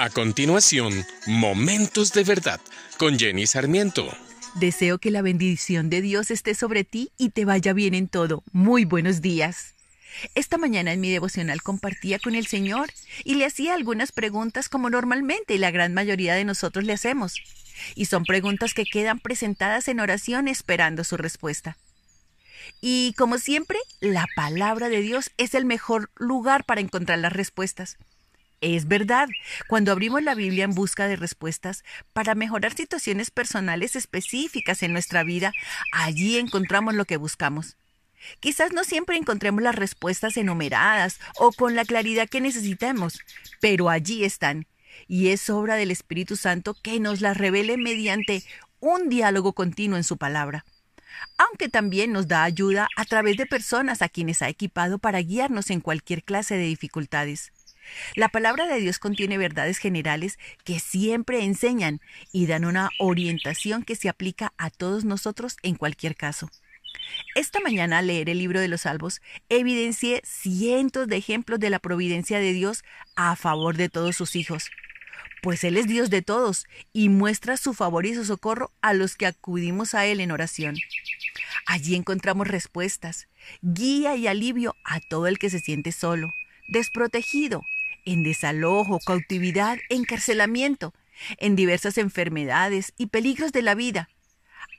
A 0.00 0.10
continuación, 0.10 1.04
Momentos 1.26 2.12
de 2.12 2.22
Verdad 2.22 2.60
con 2.98 3.18
Jenny 3.18 3.48
Sarmiento. 3.48 4.08
Deseo 4.54 4.98
que 4.98 5.10
la 5.10 5.22
bendición 5.22 5.90
de 5.90 6.00
Dios 6.00 6.30
esté 6.30 6.54
sobre 6.54 6.84
ti 6.84 7.10
y 7.18 7.30
te 7.30 7.44
vaya 7.44 7.72
bien 7.72 7.94
en 7.94 8.06
todo. 8.06 8.44
Muy 8.52 8.84
buenos 8.84 9.22
días. 9.22 9.74
Esta 10.36 10.56
mañana 10.56 10.92
en 10.92 11.00
mi 11.00 11.10
devocional 11.10 11.62
compartía 11.62 12.20
con 12.20 12.36
el 12.36 12.46
Señor 12.46 12.90
y 13.24 13.34
le 13.34 13.44
hacía 13.44 13.74
algunas 13.74 14.12
preguntas 14.12 14.68
como 14.68 14.88
normalmente 14.88 15.58
la 15.58 15.72
gran 15.72 15.94
mayoría 15.94 16.34
de 16.34 16.44
nosotros 16.44 16.84
le 16.84 16.92
hacemos. 16.92 17.34
Y 17.96 18.04
son 18.04 18.22
preguntas 18.22 18.74
que 18.74 18.84
quedan 18.84 19.18
presentadas 19.18 19.88
en 19.88 19.98
oración 19.98 20.46
esperando 20.46 21.02
su 21.02 21.16
respuesta. 21.16 21.76
Y 22.80 23.14
como 23.18 23.38
siempre, 23.38 23.80
la 23.98 24.26
palabra 24.36 24.90
de 24.90 25.00
Dios 25.00 25.32
es 25.38 25.54
el 25.54 25.64
mejor 25.64 26.08
lugar 26.14 26.62
para 26.62 26.80
encontrar 26.80 27.18
las 27.18 27.32
respuestas. 27.32 27.98
Es 28.60 28.88
verdad, 28.88 29.28
cuando 29.68 29.92
abrimos 29.92 30.22
la 30.22 30.34
Biblia 30.34 30.64
en 30.64 30.74
busca 30.74 31.06
de 31.06 31.14
respuestas 31.14 31.84
para 32.12 32.34
mejorar 32.34 32.74
situaciones 32.74 33.30
personales 33.30 33.94
específicas 33.94 34.82
en 34.82 34.92
nuestra 34.92 35.22
vida, 35.22 35.52
allí 35.92 36.38
encontramos 36.38 36.94
lo 36.94 37.04
que 37.04 37.18
buscamos. 37.18 37.76
Quizás 38.40 38.72
no 38.72 38.82
siempre 38.82 39.16
encontremos 39.16 39.62
las 39.62 39.76
respuestas 39.76 40.36
enumeradas 40.36 41.20
o 41.36 41.52
con 41.52 41.76
la 41.76 41.84
claridad 41.84 42.28
que 42.28 42.40
necesitamos, 42.40 43.20
pero 43.60 43.90
allí 43.90 44.24
están, 44.24 44.66
y 45.06 45.28
es 45.28 45.48
obra 45.50 45.76
del 45.76 45.92
Espíritu 45.92 46.34
Santo 46.34 46.74
que 46.74 46.98
nos 46.98 47.20
las 47.20 47.36
revele 47.36 47.76
mediante 47.76 48.42
un 48.80 49.08
diálogo 49.08 49.52
continuo 49.52 49.96
en 49.96 50.04
su 50.04 50.16
palabra 50.16 50.64
aunque 51.36 51.68
también 51.68 52.12
nos 52.12 52.28
da 52.28 52.44
ayuda 52.44 52.88
a 52.96 53.04
través 53.04 53.36
de 53.36 53.46
personas 53.46 54.02
a 54.02 54.08
quienes 54.08 54.42
ha 54.42 54.48
equipado 54.48 54.98
para 54.98 55.20
guiarnos 55.20 55.70
en 55.70 55.80
cualquier 55.80 56.22
clase 56.22 56.56
de 56.56 56.64
dificultades. 56.64 57.52
La 58.14 58.28
palabra 58.28 58.66
de 58.66 58.80
Dios 58.80 58.98
contiene 58.98 59.38
verdades 59.38 59.78
generales 59.78 60.38
que 60.64 60.80
siempre 60.80 61.44
enseñan 61.44 62.00
y 62.32 62.46
dan 62.46 62.64
una 62.64 62.90
orientación 62.98 63.82
que 63.82 63.96
se 63.96 64.08
aplica 64.08 64.52
a 64.58 64.70
todos 64.70 65.04
nosotros 65.04 65.56
en 65.62 65.74
cualquier 65.74 66.16
caso. 66.16 66.50
Esta 67.34 67.60
mañana 67.60 67.98
al 67.98 68.08
leer 68.08 68.28
el 68.28 68.38
libro 68.38 68.60
de 68.60 68.68
los 68.68 68.82
salvos 68.82 69.20
evidencié 69.48 70.20
cientos 70.24 71.08
de 71.08 71.16
ejemplos 71.16 71.60
de 71.60 71.70
la 71.70 71.78
providencia 71.78 72.38
de 72.38 72.52
Dios 72.52 72.84
a 73.16 73.36
favor 73.36 73.76
de 73.76 73.88
todos 73.88 74.16
sus 74.16 74.36
hijos, 74.36 74.70
pues 75.42 75.64
Él 75.64 75.76
es 75.76 75.86
Dios 75.86 76.10
de 76.10 76.22
todos 76.22 76.66
y 76.92 77.08
muestra 77.08 77.56
su 77.56 77.74
favor 77.74 78.06
y 78.06 78.14
su 78.14 78.24
socorro 78.24 78.72
a 78.80 78.92
los 78.94 79.16
que 79.16 79.26
acudimos 79.26 79.94
a 79.94 80.06
Él 80.06 80.20
en 80.20 80.32
oración. 80.32 80.76
Allí 81.66 81.94
encontramos 81.94 82.48
respuestas, 82.48 83.28
guía 83.62 84.16
y 84.16 84.26
alivio 84.26 84.74
a 84.84 85.00
todo 85.00 85.26
el 85.26 85.38
que 85.38 85.50
se 85.50 85.60
siente 85.60 85.92
solo, 85.92 86.32
desprotegido, 86.68 87.62
en 88.12 88.22
desalojo, 88.22 88.98
cautividad, 89.00 89.78
encarcelamiento, 89.90 90.94
en 91.36 91.56
diversas 91.56 91.98
enfermedades 91.98 92.94
y 92.96 93.06
peligros 93.06 93.52
de 93.52 93.62
la 93.62 93.74
vida. 93.74 94.08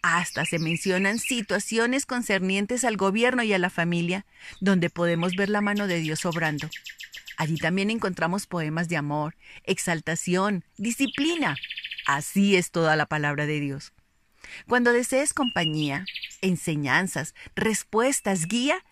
Hasta 0.02 0.46
se 0.46 0.58
mencionan 0.58 1.20
situaciones 1.20 2.06
concernientes 2.06 2.84
al 2.84 2.98
gobierno 2.98 3.44
y 3.44 3.54
a 3.54 3.60
la 3.60 3.70
familia, 3.70 4.26
donde 4.62 4.90
podemos 4.90 5.36
ver 5.36 5.50
la 5.50 5.62
mano 5.62 5.86
de 5.86 6.00
Dios 6.00 6.26
obrando. 6.26 6.70
Allí 7.38 7.58
también 7.58 7.92
encontramos 7.92 8.48
poemas 8.48 8.90
de 8.90 8.98
amor, 8.98 9.36
exaltación, 9.64 10.64
disciplina. 10.78 11.56
Así 12.08 12.56
es 12.56 12.72
toda 12.72 12.96
la 12.96 13.06
palabra 13.06 13.46
de 13.46 13.60
Dios. 13.60 13.94
Cuando 14.68 14.92
desees 14.92 15.34
compañía, 15.34 16.06
enseñanzas, 16.42 17.36
respuestas, 17.56 18.48
guía, 18.48 18.84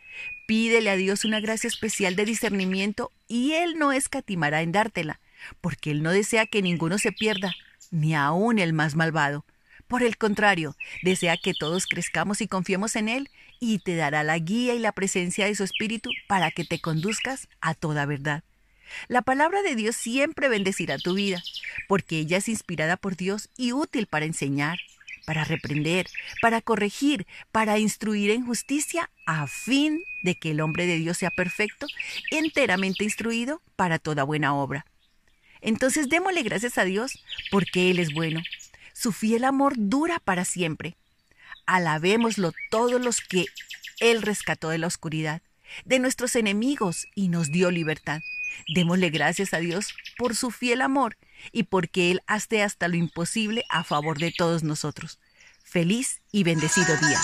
Pídele 0.47 0.89
a 0.89 0.95
Dios 0.95 1.25
una 1.25 1.41
gracia 1.41 1.67
especial 1.67 2.15
de 2.15 2.23
discernimiento 2.23 3.11
y 3.27 3.53
Él 3.53 3.77
no 3.77 3.91
escatimará 3.91 4.61
en 4.61 4.71
dártela, 4.71 5.19
porque 5.59 5.91
Él 5.91 6.03
no 6.03 6.11
desea 6.11 6.45
que 6.45 6.61
ninguno 6.61 6.97
se 6.97 7.11
pierda, 7.11 7.53
ni 7.91 8.15
aun 8.15 8.57
el 8.57 8.71
más 8.71 8.95
malvado. 8.95 9.45
Por 9.87 10.03
el 10.03 10.17
contrario, 10.17 10.75
desea 11.01 11.35
que 11.37 11.53
todos 11.53 11.85
crezcamos 11.85 12.41
y 12.41 12.47
confiemos 12.47 12.95
en 12.95 13.09
Él 13.09 13.29
y 13.59 13.79
te 13.79 13.95
dará 13.95 14.23
la 14.23 14.37
guía 14.37 14.73
y 14.73 14.79
la 14.79 14.93
presencia 14.93 15.45
de 15.45 15.55
su 15.55 15.63
Espíritu 15.63 16.09
para 16.27 16.51
que 16.51 16.63
te 16.63 16.79
conduzcas 16.79 17.49
a 17.59 17.73
toda 17.73 18.05
verdad. 18.05 18.43
La 19.09 19.21
palabra 19.21 19.61
de 19.63 19.75
Dios 19.75 19.97
siempre 19.97 20.47
bendecirá 20.47 20.97
tu 20.97 21.13
vida, 21.13 21.43
porque 21.89 22.19
ella 22.19 22.37
es 22.37 22.47
inspirada 22.47 22.95
por 22.95 23.17
Dios 23.17 23.49
y 23.57 23.73
útil 23.73 24.07
para 24.07 24.25
enseñar, 24.25 24.79
para 25.27 25.43
reprender, 25.43 26.07
para 26.41 26.61
corregir, 26.61 27.27
para 27.51 27.77
instruir 27.79 28.31
en 28.31 28.45
justicia, 28.45 29.11
a 29.25 29.45
fin 29.45 30.01
de 30.23 30.35
que 30.35 30.51
el 30.51 30.61
hombre 30.61 30.85
de 30.85 30.95
Dios 30.95 31.17
sea 31.17 31.31
perfecto, 31.31 31.85
enteramente 32.31 33.03
instruido 33.03 33.61
para 33.75 33.99
toda 33.99 34.23
buena 34.23 34.55
obra. 34.55 34.85
Entonces 35.59 36.07
démosle 36.07 36.43
gracias 36.43 36.77
a 36.77 36.85
Dios 36.85 37.21
porque 37.51 37.91
Él 37.91 37.99
es 37.99 38.13
bueno. 38.13 38.39
Su 38.93 39.11
fiel 39.11 39.43
amor 39.43 39.73
dura 39.75 40.19
para 40.19 40.45
siempre. 40.45 40.95
Alabémoslo 41.65 42.53
todos 42.71 43.01
los 43.01 43.19
que 43.19 43.47
Él 43.99 44.21
rescató 44.21 44.69
de 44.69 44.77
la 44.77 44.87
oscuridad, 44.87 45.41
de 45.83 45.99
nuestros 45.99 46.37
enemigos 46.37 47.05
y 47.15 47.27
nos 47.27 47.51
dio 47.51 47.69
libertad. 47.69 48.21
Démosle 48.73 49.09
gracias 49.09 49.53
a 49.53 49.59
Dios 49.59 49.93
por 50.17 50.37
su 50.37 50.51
fiel 50.51 50.79
amor 50.79 51.17
y 51.51 51.63
porque 51.63 52.11
Él 52.11 52.21
hace 52.27 52.63
hasta 52.63 52.87
lo 52.87 52.95
imposible 52.95 53.63
a 53.69 53.83
favor 53.83 54.17
de 54.17 54.31
todos 54.31 54.63
nosotros. 54.63 55.19
Feliz 55.63 56.21
y 56.31 56.43
bendecido 56.43 56.95
día. 56.97 57.19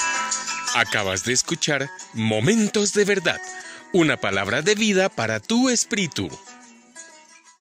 Acabas 0.75 1.24
de 1.24 1.34
escuchar 1.34 1.90
Momentos 2.13 2.94
de 2.94 3.06
Verdad, 3.06 3.40
una 3.94 4.18
palabra 4.18 4.62
de 4.62 4.75
vida 4.75 5.09
para 5.09 5.40
tu 5.40 5.69
espíritu. 5.69 6.29